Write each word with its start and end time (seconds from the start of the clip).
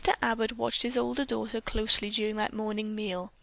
Abbott 0.19 0.49
had 0.49 0.57
watched 0.57 0.81
his 0.81 0.97
older 0.97 1.23
daughter 1.25 1.61
closely 1.61 2.09
during 2.09 2.35
that 2.37 2.55
morning 2.55 2.95
meal. 2.95 3.31